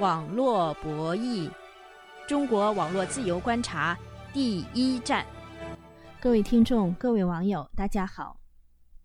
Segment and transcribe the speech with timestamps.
[0.00, 1.48] 网络博弈，
[2.26, 3.96] 中国网络自由观察
[4.32, 5.24] 第一站。
[6.20, 8.40] 各位听众、各位网友，大家好，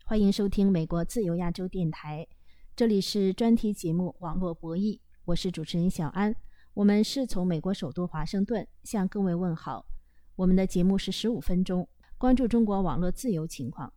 [0.04, 2.26] 欢迎收听美国自由亚洲电台，
[2.74, 6.34] 这里是专题节目《网络博弈》，我是主持人小安。
[6.74, 9.86] 我们是从美国首都华盛顿向各位问好。
[10.34, 11.88] 我们的节目是十五分钟，
[12.18, 13.92] 关注中国网络自由情况。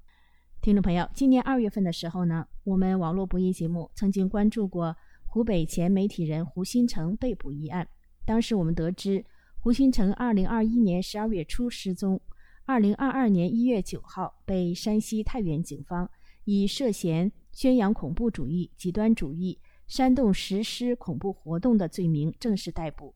[0.62, 4.96] 听众朋友，今年二月份的时候呢，我们网络博弈节目曾经关注过。
[5.34, 7.88] 湖北前媒体人胡新成被捕一案，
[8.24, 9.26] 当时我们得知，
[9.60, 12.22] 胡新成2021年12月初失踪
[12.68, 16.08] ，2022年1月9号被山西太原警方
[16.44, 23.16] 以涉嫌宣扬恐怖主义、极端主义、煽动实施恐怖活动的罪名正式逮捕。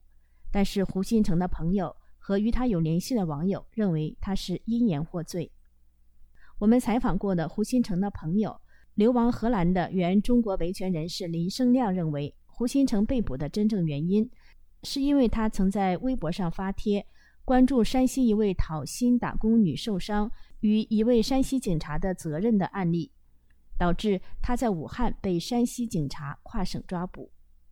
[0.50, 5.52] 但是胡新成的朋友和与他有联系的网友认为他是因言获罪。
[6.58, 8.60] 我们采访过的胡新成的朋友。
[8.98, 14.28] 流亡荷兰的原中国维权人士林生亮认为，胡新成被捕的真正原因，
[14.82, 17.06] 是因为他曾在微博上发帖
[17.44, 20.28] 关注山西一位讨薪打工女受伤
[20.62, 23.12] 与一位山西警察的责任的案例，
[23.78, 27.30] 导致他在武汉被山西警察跨省抓捕。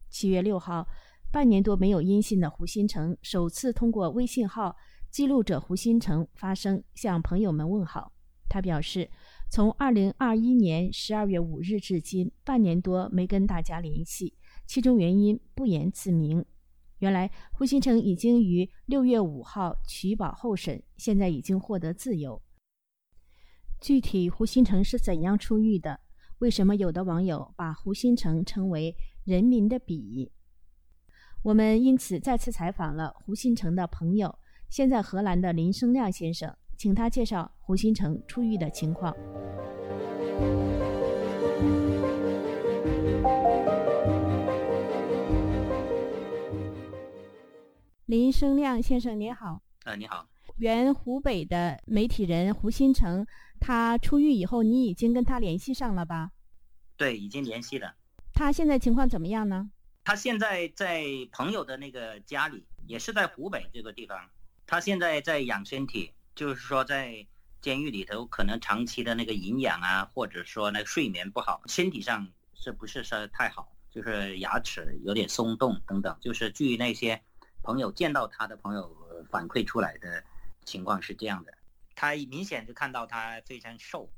[0.08, 0.86] 七月六号，
[1.32, 4.76] 半年多没有音信的胡新成首次通过微信号
[5.10, 8.12] “记录者胡新成”发声，向朋友们问好。
[8.48, 9.10] 他表示。
[9.48, 14.34] 从二零二一年十二月五日至今，半年多没跟大家联系，
[14.66, 16.44] 其中原因不言自明。
[16.98, 22.42] 原来胡新成已经于六月五号取保候审，现在已经获得自由。
[23.80, 26.00] 具体胡新成是怎样出狱的？
[26.38, 28.94] 为什么有的网友把胡新成称为
[29.24, 30.32] “人民的笔”？
[31.42, 34.38] 我们因此再次采访了胡新成的朋友，
[34.68, 36.54] 现在荷兰的林生亮先生。
[36.76, 39.14] 请他介绍胡新成出狱的情况。
[48.04, 49.62] 林生亮先生，您好。
[49.84, 50.28] 呃，你好。
[50.58, 53.26] 原湖北的媒体人胡新成，
[53.58, 56.30] 他出狱以后，你已经跟他联系上了吧？
[56.96, 57.94] 对，已经联系了。
[58.32, 59.70] 他现在情况怎么样呢？
[60.04, 64.18] 他现在在朋友的那个家里，也是在湖北这个地方。
[64.66, 66.12] 他现在在养身体。
[66.36, 67.26] 就是说，在
[67.62, 73.72] 监狱里头，可能长期的那个营养啊，或者说那睡眠不好，身体上是不是说太好？
[73.90, 76.14] 就是牙齿有点松动等等。
[76.20, 77.22] 就是据那些
[77.62, 78.94] 朋友见到他的朋友
[79.30, 80.22] 反馈出来的
[80.66, 81.54] 情况是这样的，
[81.94, 84.12] 他明显就看到他非常瘦。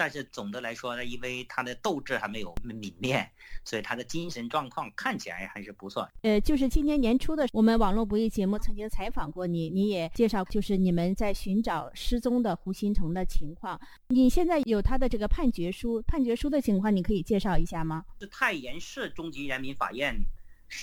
[0.00, 3.30] 但是总的来说呢，因为他的斗志还没有泯灭，
[3.66, 6.08] 所以他的精神状况看起来还是不错。
[6.22, 13.78] 呃，就是今年年初的，我们网络不易节目曾经采访过你，你也介绍，就是你们在寻找失踪的胡新成的情况。
[14.08, 18.06] 你现在有他的这个判决书，判决书的情况，你可以介绍一下吗？
[18.20, 20.16] 是太原市中级人民法院，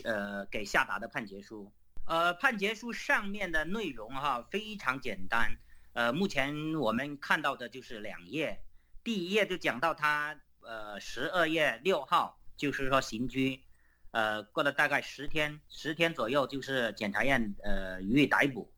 [0.03, 1.71] 呃，给下达的判决书。
[2.05, 5.57] 呃，判决书上面的内容哈非常简单，
[5.93, 8.61] 呃，目前我们看到的就是两页。
[9.07, 13.63] 第一页就讲到他，呃，十二月六号，就是说刑拘，
[14.11, 18.69] 呃，过了大概十天，十天左右，就是检察院呃予以逮捕。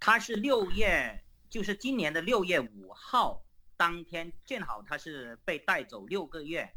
[0.00, 3.44] 他是六月，就是今年的六月五号
[3.76, 6.68] 当天，正好他是被带走六个月，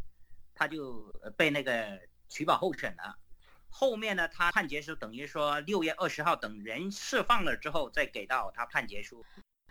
[0.54, 3.18] 他就被那个取保候审了。
[3.68, 9.26] 后面呢，他判决书等于说六月二十号等人释放了之后，再给到他判决书。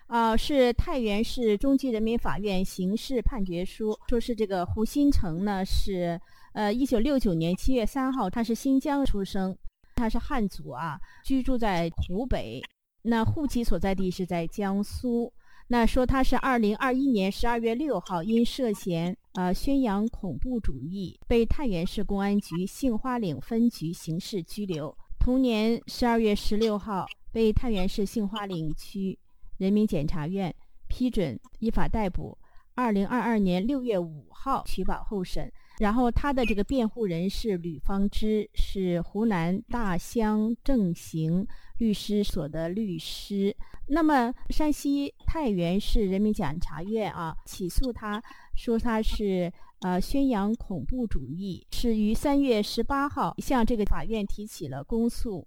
[0.07, 6.21] 啊，是太原市中级人民法院刑事判决书，说是这个胡新成呢是，
[6.53, 9.57] 呃，一九六九年七月三号，他是新疆出生，
[9.97, 12.63] 他是汉族啊，居住在湖北，
[13.03, 15.33] 那户籍所在地是在江苏。
[15.69, 24.95] 那说他是二零二一年十二月六号因涉嫌呃宣扬恐怖主义，被太原市公安局杏花岭分局刑事拘留。
[25.19, 29.19] 同年十二月十六号，被太原市杏花岭区。
[29.59, 30.55] 人民检察院
[30.89, 32.37] 批准依法逮捕，
[32.75, 35.53] 二零二二年六月五号取保候审。
[35.81, 41.45] 然后他的这个辩护人是吕方之，是湖南大乡正行
[41.79, 43.55] 律师所的律师。
[43.89, 48.23] 那么山西太原市人民检察院啊起诉他
[48.55, 55.45] 说他是呃宣扬恐怖主义，是于三月十八号向这个法院提起了公诉，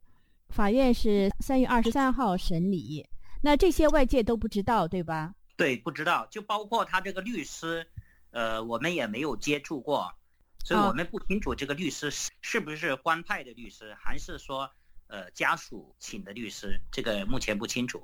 [0.49, 3.05] 法院是三月二十三号审理。
[3.41, 5.35] 那这些外界都不知道，对吧？
[5.55, 7.87] 对，不知道，就包括他这个律师，
[8.31, 10.13] 呃，我们也没有接触过，
[10.63, 14.69] 所以我们不清楚这个律师是是不是官派的律师，还是说，
[15.07, 18.03] 呃，家属请的律师，这个目前不清楚。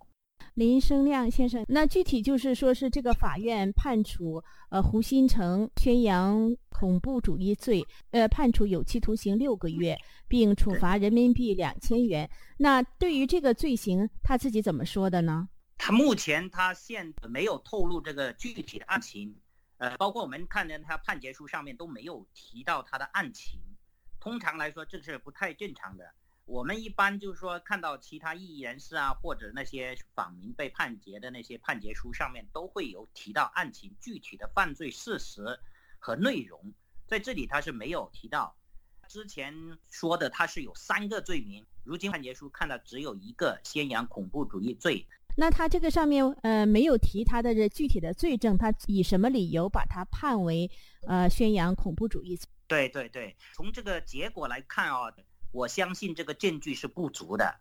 [0.56, 9.98] 林生亮先生，那具体就是说是这个法院判处呃胡新成宣扬恐怖主义罪，呃判处有期徒刑六个月，
[10.28, 12.30] 并处罚人民币两千元。
[12.58, 15.50] 那对于这个罪行，他自己怎么说的呢？
[15.76, 19.36] 他目前他现没有透露这个具体的案情，
[19.78, 23.60] 呃，包括我们看见他判决书上面都没有提到他的案情。
[24.20, 26.06] 通常来说，这是不太正常的。
[26.46, 35.58] 我们一般就是说，看到其他异议人士啊，或者那些访民被判决的那些判决书上面都会有提到案情、具体的犯罪事实
[36.00, 36.74] 和内容，
[37.08, 38.56] 在这里他是没有提到。
[39.08, 39.54] 之前
[39.90, 45.06] 说的他是有三个罪名，如今判决书看到只有一个宣扬恐怖主义罪。
[45.36, 50.70] 那他这个上面呃没有提他的这具体的罪证，他以什么理由把他判为
[51.08, 52.40] 呃宣扬恐怖主义？
[52.68, 55.14] 对对对，从这个结果来看啊，
[55.54, 57.60] 我相信这个证据是不足的，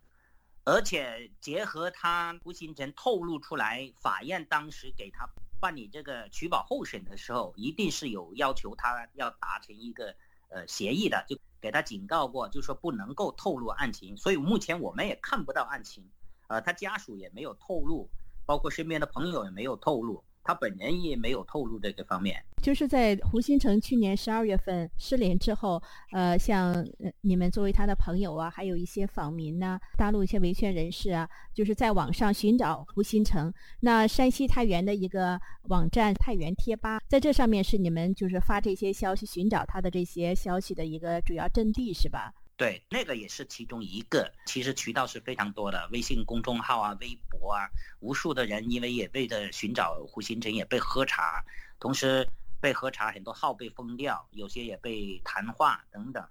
[0.64, 5.28] 而且结合他吴新成透露出来，法院当时给他
[5.60, 10.16] 办理这个取保候审的时候，一定是有要求他要达成一个
[10.48, 16.10] 呃协议的，就给他警告过，就说不能够透露案情，所以目前我们也看不到案情。
[16.48, 18.08] 呃，他家属也没有透露，
[18.46, 22.42] 包括身边的朋友也没有透露，他本人也没有透露这个方面。
[22.62, 26.86] 就是在胡新成去年十二月份失联之后，呃，像
[27.22, 33.52] 你们作为他的朋友啊，还有一些访民呐，大陆一些维权人士啊，就是在网上寻找胡新成。
[33.80, 42.32] 那山西太原的一个网站太原贴吧，在这上面是你们就是发这些消息、寻找他的这些消息的一个主要阵地，是吧？
[42.62, 44.32] 对，那个也是其中一个。
[44.46, 47.66] 其实渠道是非常多的，微信公众号啊、微博啊，
[47.98, 51.44] 无数的人因为也为了寻找胡新成也被喝茶，
[51.80, 52.24] 同时
[52.60, 56.24] 被喝茶，很多号被封掉，有些也被谈话等等。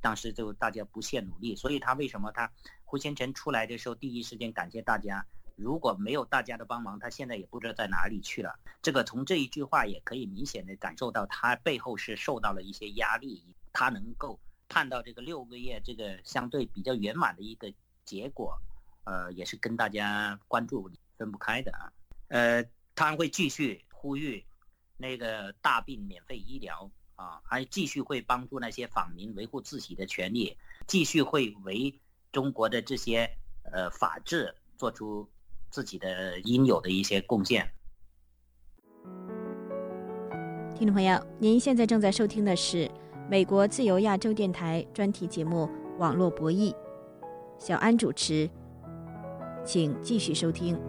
[0.00, 2.50] 当时就大家不懈努力，所以他为什么他
[2.84, 5.24] 胡新成出来的时候第一时间感谢大家？
[5.54, 8.58] 如果没有大家的帮忙，他现在也不知道在哪里去了。
[8.82, 14.40] 这个从这一句话也可以明显的感受到，他背后是受到了一些压力，他能够。
[14.68, 17.72] 看到这个六个月，这个相对比较圆满的一个
[18.04, 18.60] 结果，
[19.04, 21.90] 呃，也是跟大家关注分不开的啊。
[22.28, 24.44] 呃，他会继续呼吁
[24.98, 30.56] 那个大病免费医疗啊，还继续会帮助那些访民维护自己的权利，
[30.86, 31.98] 继续会为
[32.30, 33.28] 中国的这些
[33.72, 35.26] 呃法治做出
[35.70, 37.72] 自己的应有的一些贡献。
[40.76, 42.90] 听众朋友，您现在正在收听的是。
[43.30, 45.66] 美国自由亚洲电台专题节目
[45.98, 46.72] 《网络博弈》，
[47.58, 48.48] 小安主持，
[49.66, 50.80] 请继续收听。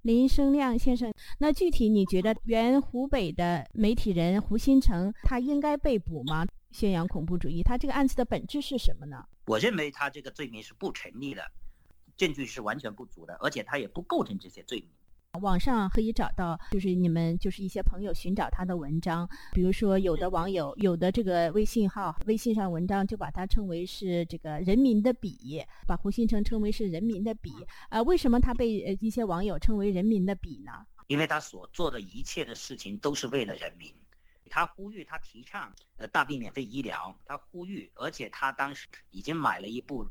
[0.00, 6.46] 林生亮先生，那具体你觉得原湖北的媒体人胡新成他应该被捕吗？
[6.70, 9.22] 宣扬恐怖主义，他这个案子的本质是什么呢？
[9.44, 11.42] 我认为他这个罪名是不成立的，
[12.16, 14.88] 证据是完全不足的，而且他也不构成这些罪名。
[15.38, 27.50] 网上可以找到，就是你们就是一些朋友寻找他的文章，比如说有的网友有的这个微信号，微信上文章就把它称为是这个人民的笔，把胡新成称为是人民的笔。
[27.88, 28.68] 啊，为什么他被
[29.00, 30.72] 一些网友称为人民的笔呢？
[31.08, 33.94] 因为他所做的一切的事情都是为了人民，
[34.50, 40.04] 他呼吁，他提倡呃大病免费医疗，他呼吁，而且他当时已经买了一部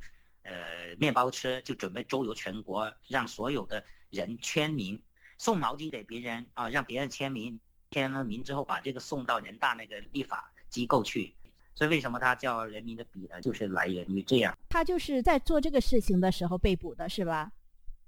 [0.44, 5.02] 呃面包车，就准备周游全国，让所有的人签名。
[5.38, 7.60] 送毛巾给别人啊，让别人签名，
[7.92, 11.34] 签了名之后把这个送到人大那个立法机构去。
[11.76, 13.42] 所以为什么他叫人民的笔呢？
[13.42, 14.58] 就是来源于这样。
[14.70, 17.52] 他就是在做这个事情的时候被捕的，是吧？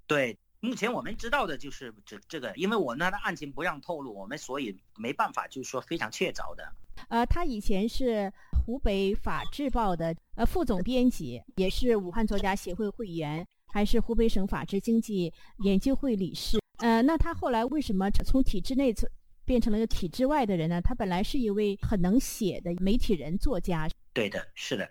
[0.08, 6.72] 对，目前我们知道的就是这这个，因为我那的案情不让透露，我们所以没办法就是说非常确凿的。
[7.10, 8.32] 呃，他以前是
[8.66, 16.58] 湖北法制报的呃副总编辑，也是武汉作家协会会员，还是湖北省法制经济研究会理事。
[16.78, 18.94] 呃，那他后来为什么从体制内
[19.46, 20.82] 变成了一个体制外的人呢？
[20.82, 23.90] 他本来是一位很能写的媒体人、作家。
[24.14, 24.90] 对的，是的，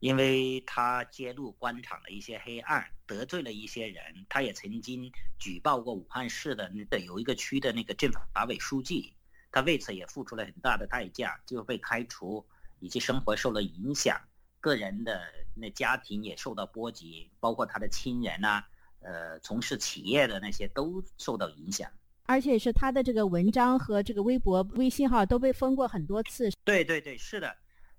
[0.00, 4.02] 因为他揭露官场的一些黑暗，得罪了一些人。
[4.28, 9.12] 他也曾经举报过武汉市的那有一个区的那个政法委书记，
[9.52, 12.44] 他为此也付出了很大的代价，就被开除，
[12.80, 14.20] 以及生活受了影响，
[14.58, 15.22] 个人的
[15.54, 18.64] 那家庭也受到波及，包括他的亲人呐。
[19.02, 21.90] 呃，从事企业的那些都受到影响，
[22.26, 26.50] 而且是他的这个文章和这个微博、微信号都被封过很多次。
[26.64, 27.54] 对对对，是的，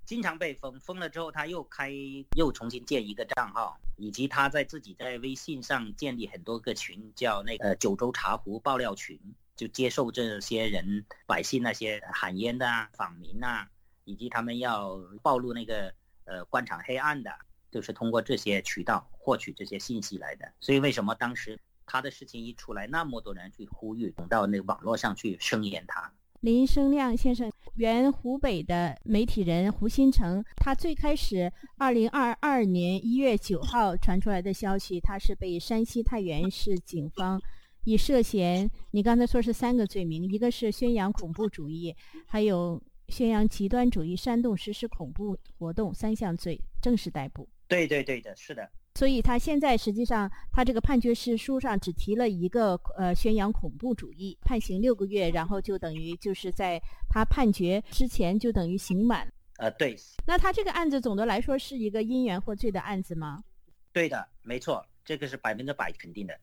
[0.06, 1.92] 经常被封，封了之后他又开，
[2.38, 9.20] 又重新建一个账号，以及他在自己在微信上建立很多个群，叫那个九州茶壶爆料群，
[9.56, 13.68] 就接受这些人百姓那些喊冤的啊、访民啊，
[14.06, 15.94] 以及他们要暴露那个
[16.26, 17.32] 呃官场黑暗的。
[17.74, 20.53] 就是通过这些渠道获取这些信息来的。
[20.60, 26.13] 所以为什么当时他的事情一出来，那么多人去呼吁，到那个网络上去声援他？
[26.42, 37.42] 林生亮先生，原湖北的媒体人胡新成，他最开始二零二二年一月九号传出来的消息，他是被山西太原市警方
[37.86, 41.96] 以涉嫌，你刚才说是三个罪名，一个是宣扬恐怖主义，
[42.27, 47.48] 还有宣扬极端主义、煽动实施恐怖活动三项罪，正式逮捕。
[47.74, 48.70] 对对对的，是的。
[48.96, 59.27] 所以他现在实际上，他这个判决书书上只提了一个呃宣扬恐怖主义，判刑六个月，然后就等于就是在他判决之前就等于刑满。
[59.58, 59.96] 呃，对。
[60.27, 63.44] 那他这个案子总的来说是一个因缘获罪的案子吗？
[63.92, 66.39] 对的，没错，这个是百分之百肯定的。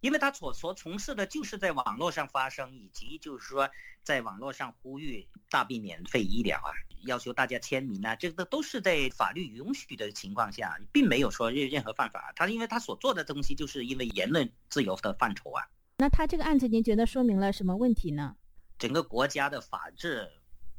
[0.00, 3.70] 因为他所所从事的就是在网络上发声，以及就是说
[4.02, 6.74] 在网络上呼吁大病免费医疗啊，
[7.06, 12.32] 要求大家签名啊，这个都是在法律允许的情况下，并没有说任任何犯法。
[12.36, 15.64] 他因为他所做的东西就是因为言论自由的范畴啊。
[15.98, 18.36] 那他这个案子您觉得说明了什么问题呢？
[18.78, 20.28] 整个国家的法治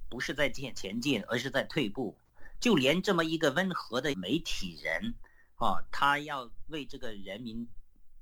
[0.09, 2.17] 不是在前前进，而是在退步。
[2.59, 5.13] 就连这么一个温和的媒体人，
[5.55, 7.67] 啊，他要为这个人民。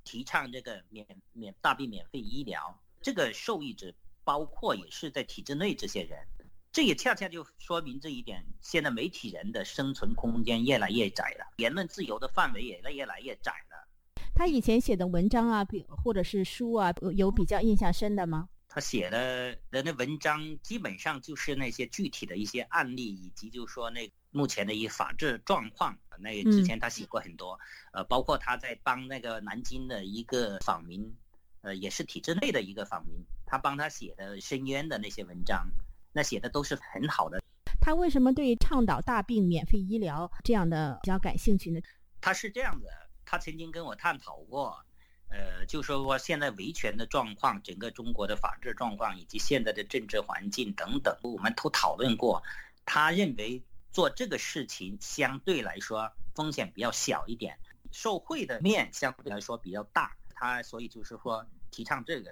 [0.06, 3.90] 提倡这个免免大病免费医疗，这个受益者
[4.22, 6.26] 包括也是在体制内这些人，
[6.74, 8.44] 这也恰恰就说明这一点。
[8.60, 13.88] 现在媒体人的生存空间越来越窄了，言论自由的范围也越来越窄了。
[14.34, 18.48] 他以前写的文章啊，比或者是书啊，有比较印象深的吗？
[18.68, 25.96] 他写的的那文章基本上就是那些具体的一些案例，以及就是说那目前的一些法治状况。
[26.18, 27.56] 那之前他写过很多，
[27.92, 31.14] 呃，包括他在帮那个南京的一个访民，
[31.60, 35.68] 呃，也是体制内的一个访民，他帮他写的申冤的那些文章，
[36.14, 37.42] 那写的都是很好的。
[37.82, 41.80] 他为什么对倡导大病免费医疗这样的比较感兴趣呢？
[42.22, 42.88] 他是这样的，
[43.26, 44.82] 他曾经跟我探讨过。
[45.30, 52.40] 呃，就说说现在维权的状况，整个中国的法治状况，以及现在的政治环境等等，我们都讨论过。
[52.84, 57.58] 他认为做这个事情相对来说风险比较小一点，
[57.90, 60.16] 受贿的面相对来说比较大。
[60.36, 62.30] 他所以就是说提倡这个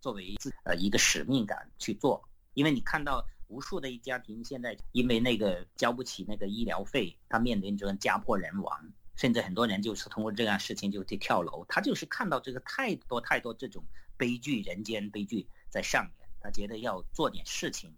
[0.00, 8.92] 作为自呃一个使命感去做，因为你看到无数的一家庭现在因为那个交不起那个医疗费，他面临着家破人亡。
[9.16, 13.84] 甚至很多人就是通过这样事情就去跳楼，他就是看到这个太多太多这种
[14.16, 17.94] 悲剧，人间悲剧在上演，他觉得要做点事情，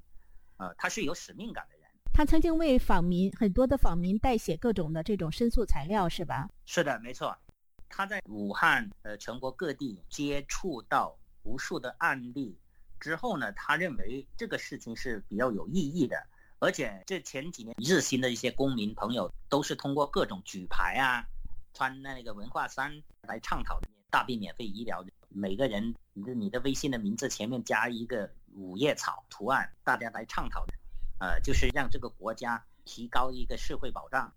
[0.58, 1.88] 呃，他是有使命感的人。
[2.12, 6.50] 他曾经为访民很多的访民代写各种的这种申诉材料，是吧？
[6.66, 7.34] 是的，没错。
[7.88, 12.58] 他在武汉呃全国各地接触到无数的案例
[13.00, 16.26] 之后呢，他认为这个事情是比较有意义的。
[16.58, 21.26] 而且这前几年日新的一些公民朋友，都是通过各种举牌啊，
[21.74, 23.78] 穿那个文化衫来倡导
[24.10, 25.04] 大病免费医疗。
[25.28, 30.74] 每个人，你的你的微信的名字前面加一个五叶草图案，大家来倡导的，
[31.18, 34.32] 呃，就是让这个国家提高一个社会保障。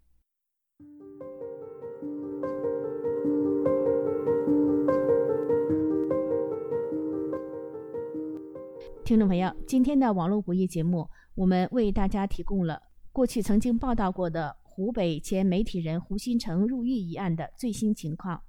[9.09, 11.09] 听众朋友，今天的网络博弈节目。
[11.33, 12.79] 我们为大家提供了
[13.11, 18.43] 过去曾经报道过的湖北前媒体人胡新成入狱一案的最新情况。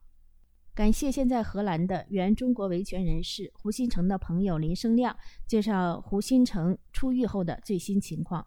[0.75, 8.47] 感谢现在荷兰的原中国维权人士胡新成的朋友林生亮介绍胡新成出狱后的最新情况。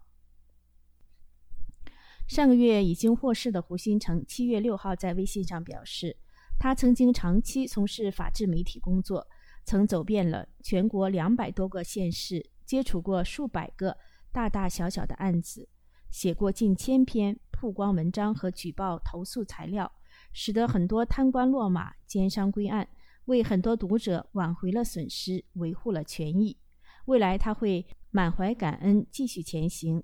[2.28, 6.16] 上个月已经获释的胡新成，七月六号在微信上表示，
[6.60, 9.26] 他曾经长期从事法制媒体工作，
[9.64, 13.96] 曾走遍了全国两百多个县市，接触过数百个。
[14.32, 15.68] 大大小小的案子，
[16.10, 19.92] 写过近千篇曝光文章和举报投诉材料，
[20.32, 22.88] 使得很多贪官落马、奸商归案，
[23.26, 26.58] 为很多读者挽回了损失，维护了权益。
[27.04, 30.02] 未来他会满怀感恩，继续前行。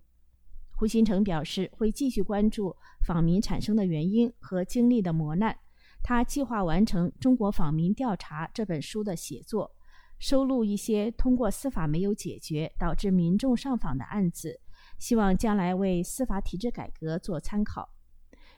[0.77, 5.59] 胡新成表示，会继续关注访民产生的原因和经历的磨难。
[6.03, 9.77] 他计划完成《中国访民调查》这本书的写作。
[10.19, 14.61] 收录一些通过司法没有解决导致民众上访的案子，
[14.99, 17.89] 希望将来为司法体制改革做参考。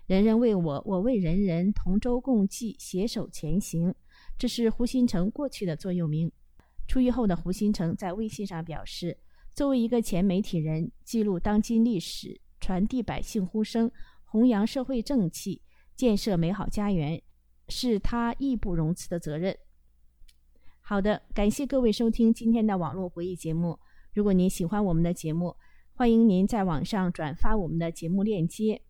[0.06, 3.94] 人人为我，我为人人，同舟共济，携手前行。
[4.36, 6.32] 这是胡新成过去的座右铭。
[6.88, 9.16] 出狱后的胡新成在微信上表示
[9.54, 13.88] ：“作为一个前媒体人，记录当今历史，传递百姓呼声，
[14.24, 15.62] 弘扬社会正气，
[15.94, 17.22] 建设美好家园，
[17.72, 19.56] 是他义不容辞的责任。”
[20.84, 23.78] 好的，感谢各位收听今天的网络博弈节目。
[24.12, 25.56] 如果您喜欢我们的节目，
[25.94, 28.82] 欢迎您在网上转发我们的节目链接。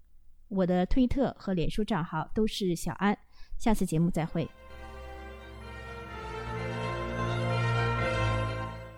[0.48, 3.16] 我的推特和脸书账号都是小安。
[3.58, 4.61] 下次节目再会。